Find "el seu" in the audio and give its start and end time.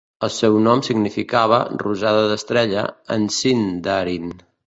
0.25-0.55